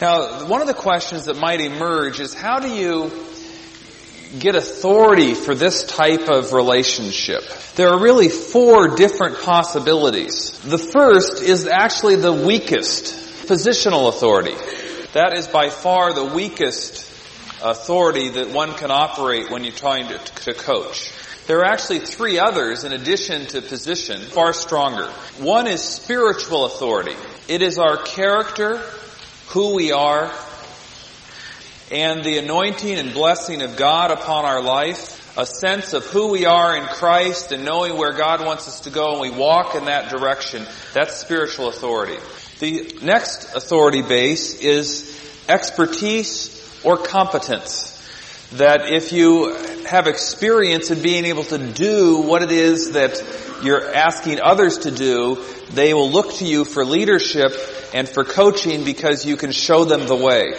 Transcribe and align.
Now, 0.00 0.46
one 0.46 0.60
of 0.60 0.68
the 0.68 0.74
questions 0.74 1.24
that 1.24 1.36
might 1.36 1.60
emerge 1.60 2.20
is 2.20 2.32
how 2.32 2.60
do 2.60 2.68
you 2.68 3.10
get 4.38 4.54
authority 4.54 5.34
for 5.34 5.54
this 5.54 5.84
type 5.84 6.28
of 6.28 6.52
relationship? 6.52 7.42
There 7.74 7.88
are 7.88 7.98
really 7.98 8.28
four 8.28 8.94
different 8.94 9.40
possibilities. 9.40 10.58
The 10.60 10.78
first 10.78 11.42
is 11.42 11.66
actually 11.66 12.16
the 12.16 12.32
weakest 12.32 13.46
positional 13.48 14.08
authority. 14.08 14.54
That 15.14 15.36
is 15.36 15.48
by 15.48 15.70
far 15.70 16.12
the 16.12 16.26
weakest 16.26 17.06
authority 17.62 18.28
that 18.28 18.50
one 18.50 18.74
can 18.74 18.92
operate 18.92 19.50
when 19.50 19.64
you're 19.64 19.72
trying 19.72 20.08
to, 20.08 20.18
to 20.18 20.54
coach. 20.54 21.12
There 21.48 21.60
are 21.60 21.64
actually 21.64 22.00
three 22.00 22.38
others 22.38 22.84
in 22.84 22.92
addition 22.92 23.46
to 23.46 23.62
position, 23.62 24.20
far 24.20 24.52
stronger. 24.52 25.06
One 25.38 25.66
is 25.66 25.82
spiritual 25.82 26.66
authority. 26.66 27.16
It 27.48 27.62
is 27.62 27.78
our 27.78 27.96
character, 27.96 28.82
who 29.48 29.74
we 29.74 29.92
are, 29.92 30.32
and 31.90 32.22
the 32.22 32.38
anointing 32.38 32.98
and 32.98 33.12
blessing 33.12 33.62
of 33.62 33.76
God 33.76 34.10
upon 34.10 34.44
our 34.44 34.60
life, 34.62 35.36
a 35.38 35.46
sense 35.46 35.92
of 35.92 36.04
who 36.06 36.28
we 36.28 36.44
are 36.46 36.76
in 36.76 36.84
Christ 36.84 37.52
and 37.52 37.64
knowing 37.64 37.96
where 37.96 38.12
God 38.12 38.44
wants 38.44 38.66
us 38.66 38.80
to 38.80 38.90
go 38.90 39.12
and 39.12 39.20
we 39.20 39.30
walk 39.30 39.74
in 39.74 39.84
that 39.84 40.10
direction. 40.10 40.66
That's 40.92 41.14
spiritual 41.14 41.68
authority. 41.68 42.18
The 42.58 42.98
next 43.02 43.54
authority 43.54 44.02
base 44.02 44.60
is 44.60 45.16
expertise 45.48 46.82
or 46.84 46.96
competence. 46.96 47.94
That 48.54 48.90
if 48.92 49.12
you 49.12 49.56
have 49.88 50.06
experience 50.06 50.90
in 50.90 51.02
being 51.02 51.24
able 51.24 51.44
to 51.44 51.58
do 51.72 52.22
what 52.22 52.42
it 52.42 52.52
is 52.52 52.92
that 52.92 53.22
you're 53.62 53.92
asking 53.94 54.40
others 54.40 54.78
to 54.78 54.90
do, 54.90 55.44
they 55.70 55.94
will 55.94 56.10
look 56.10 56.34
to 56.34 56.44
you 56.44 56.64
for 56.64 56.84
leadership 56.84 57.52
and 57.94 58.08
for 58.08 58.24
coaching 58.24 58.84
because 58.84 59.24
you 59.24 59.36
can 59.36 59.52
show 59.52 59.84
them 59.84 60.06
the 60.06 60.16
way. 60.16 60.54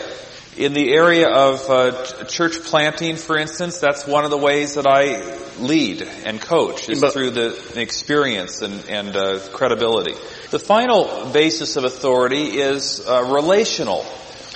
In 0.57 0.73
the 0.73 0.91
area 0.91 1.29
of 1.29 1.69
uh, 1.69 2.25
church 2.25 2.61
planting, 2.63 3.15
for 3.15 3.37
instance, 3.37 3.79
that's 3.79 4.05
one 4.05 4.25
of 4.25 4.31
the 4.31 4.37
ways 4.37 4.75
that 4.75 4.85
I 4.85 5.21
lead 5.59 6.01
and 6.01 6.41
coach 6.41 6.89
is 6.89 6.99
but, 6.99 7.13
through 7.13 7.29
the 7.31 7.79
experience 7.79 8.61
and, 8.61 8.89
and 8.89 9.15
uh, 9.15 9.39
credibility. 9.53 10.15
The 10.51 10.59
final 10.59 11.29
basis 11.31 11.77
of 11.77 11.85
authority 11.85 12.59
is 12.59 13.05
uh, 13.07 13.23
relational 13.23 14.05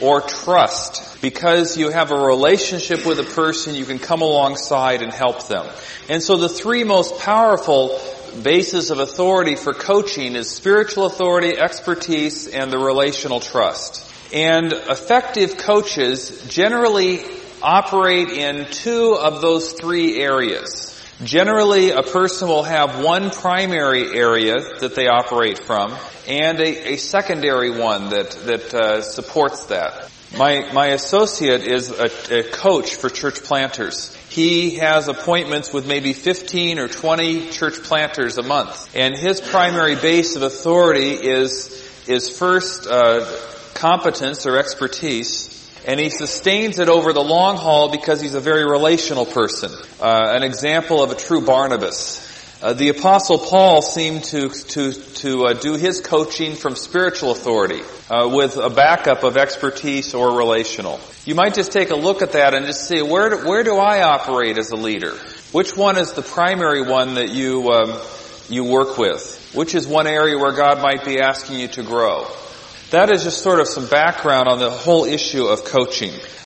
or 0.02 0.22
trust. 0.22 1.22
Because 1.22 1.78
you 1.78 1.90
have 1.90 2.12
a 2.12 2.20
relationship 2.20 3.06
with 3.06 3.20
a 3.20 3.24
person, 3.24 3.76
you 3.76 3.86
can 3.86 4.00
come 4.00 4.22
alongside 4.22 5.02
and 5.02 5.14
help 5.14 5.48
them. 5.48 5.66
And 6.10 6.22
so 6.22 6.38
the 6.38 6.50
three 6.50 6.84
most 6.84 7.20
powerful 7.20 8.00
bases 8.42 8.90
of 8.90 9.00
authority 9.00 9.56
for 9.56 9.74
coaching 9.74 10.36
is 10.36 10.50
spiritual 10.50 11.06
authority, 11.06 11.58
expertise, 11.58 12.48
and 12.48 12.72
the 12.72 12.80
relational 12.80 13.40
trust. 13.40 14.10
And 14.34 14.74
effective 14.74 15.58
coaches 15.58 16.46
generally 16.48 17.24
operate 17.62 18.30
in 18.30 18.66
two 18.72 19.16
of 19.16 19.42
those 19.42 19.74
three 19.74 20.20
areas. 20.20 20.93
Generally, 21.24 21.92
a 21.92 22.04
person 22.04 22.48
will 22.48 22.64
have 22.64 23.04
one 23.04 23.30
primary 23.30 24.18
area 24.18 24.56
that 24.80 24.96
they 24.96 25.08
operate 25.08 25.60
from 25.60 25.96
and 26.28 26.60
a, 26.60 26.94
a 26.94 26.98
secondary 26.98 27.70
one 27.70 28.10
that, 28.10 28.32
that 28.46 28.74
uh, 28.74 29.02
supports 29.02 29.66
that. 29.66 30.10
My, 30.38 30.72
my 30.74 30.88
associate 30.88 31.62
is 31.62 31.92
a, 31.92 32.40
a 32.40 32.44
coach 32.44 32.96
for 32.96 33.10
church 33.10 33.44
planters. 33.44 34.16
He 34.30 34.78
has 34.78 35.08
appointments 35.08 35.72
with 35.72 35.86
maybe 35.88 36.14
15 36.14 36.80
or 36.80 36.88
20 36.88 37.52
church 37.52 37.84
planters 37.84 38.40
a 38.40 38.44
month. 38.44 38.96
And 38.96 39.16
his 39.16 39.40
primary 39.40 39.96
base 39.96 40.36
of 40.36 40.42
authority 40.42 41.12
is, 41.12 42.04
is 42.08 42.36
first, 42.36 42.88
uh, 42.88 43.26
competence 43.74 44.46
or 44.46 44.58
expertise, 44.58 45.53
and 45.86 46.00
he 46.00 46.10
sustains 46.10 46.80
it 46.80 46.90
over 46.90 47.14
the 47.14 47.24
long 47.24 47.58
haul 47.58 47.92
because 47.92 48.22
he's 48.22 48.36
a 48.36 48.40
very 48.40 48.66
relational 48.66 49.26
person. 49.26 49.72
Uh, 50.02 50.32
an 50.36 50.44
example 50.44 51.04
of 51.04 51.12
a 51.12 51.16
true 51.16 51.46
Barnabas. 51.46 52.32
Uh, 52.62 52.72
the 52.72 52.88
apostle 52.88 53.38
Paul 53.38 53.82
seemed 53.82 54.24
to 54.26 54.48
to 54.48 54.94
to 54.94 55.48
uh, 55.48 55.54
do 55.54 55.74
his 55.74 56.00
coaching 56.00 56.56
from 56.56 56.78
spiritual 56.78 57.32
authority 57.32 57.82
uh, 58.10 58.30
with 58.30 58.56
a 58.56 58.70
backup 58.70 59.24
of 59.24 59.36
expertise 59.36 60.14
or 60.14 60.38
relational. 60.38 61.02
You 61.26 61.36
might 61.36 61.56
just 61.56 61.74
take 61.74 61.90
a 61.90 61.96
look 61.98 62.22
at 62.22 62.32
that 62.32 62.54
and 62.54 62.66
just 62.66 62.88
see 62.88 63.02
where 63.02 63.32
do, 63.32 63.48
where 63.50 63.64
do 63.64 63.76
I 63.76 64.04
operate 64.04 64.58
as 64.58 64.72
a 64.72 64.78
leader? 64.78 65.12
Which 65.52 65.76
one 65.76 65.98
is 65.98 66.14
the 66.14 66.22
primary 66.22 66.84
one 66.84 67.16
that 67.16 67.32
you 67.32 67.70
um, 67.70 68.00
you 68.48 68.64
work 68.64 68.98
with? 68.98 69.52
Which 69.54 69.76
is 69.76 69.86
one 69.86 70.08
area 70.08 70.38
where 70.38 70.54
God 70.54 70.82
might 70.82 71.04
be 71.04 71.20
asking 71.20 71.60
you 71.60 71.68
to 71.68 71.84
grow? 71.84 72.28
That 72.94 73.10
is 73.10 73.24
just 73.24 73.42
sort 73.42 73.60
of 73.60 73.68
some 73.68 73.88
background 73.88 74.48
on 74.48 74.60
the 74.60 74.70
whole 74.70 75.06
issue 75.06 75.48
of 75.48 75.66
coaching. 75.66 76.14